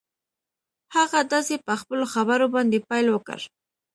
هغه 0.95 1.19
داسې 1.33 1.55
په 1.65 1.73
خپلو 1.81 2.05
خبرو 2.13 2.45
باندې 2.55 2.85
پيل 2.89 3.07
وکړ. 3.11 3.39